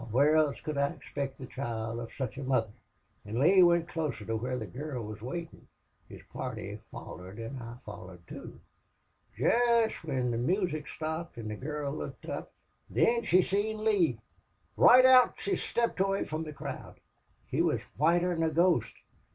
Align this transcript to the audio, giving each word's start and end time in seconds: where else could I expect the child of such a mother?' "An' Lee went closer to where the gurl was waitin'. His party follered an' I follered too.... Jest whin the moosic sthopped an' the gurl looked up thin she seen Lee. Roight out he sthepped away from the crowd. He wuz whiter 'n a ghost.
where 0.09 0.35
else 0.35 0.59
could 0.61 0.79
I 0.79 0.87
expect 0.89 1.37
the 1.37 1.45
child 1.45 1.99
of 1.99 2.11
such 2.11 2.35
a 2.35 2.41
mother?' 2.43 2.73
"An' 3.23 3.37
Lee 3.37 3.61
went 3.61 3.87
closer 3.87 4.25
to 4.25 4.35
where 4.35 4.57
the 4.57 4.65
gurl 4.65 5.03
was 5.03 5.21
waitin'. 5.21 5.67
His 6.09 6.23
party 6.33 6.79
follered 6.89 7.39
an' 7.39 7.59
I 7.61 7.77
follered 7.85 8.25
too.... 8.25 8.59
Jest 9.37 9.97
whin 10.03 10.31
the 10.31 10.39
moosic 10.39 10.87
sthopped 10.87 11.37
an' 11.37 11.49
the 11.49 11.55
gurl 11.55 11.91
looked 11.95 12.25
up 12.25 12.51
thin 12.91 13.25
she 13.25 13.43
seen 13.43 13.83
Lee. 13.83 14.17
Roight 14.75 15.05
out 15.05 15.39
he 15.39 15.51
sthepped 15.51 15.99
away 15.99 16.25
from 16.25 16.45
the 16.45 16.51
crowd. 16.53 16.99
He 17.45 17.61
wuz 17.61 17.77
whiter 17.95 18.31
'n 18.33 18.41
a 18.41 18.49
ghost. 18.49 18.93